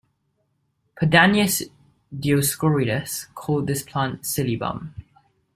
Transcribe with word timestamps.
Pedanius 0.99 1.69
Dioscorides 2.11 3.27
called 3.35 3.67
this 3.67 3.83
plant 3.83 4.23
silybum. 4.23 4.95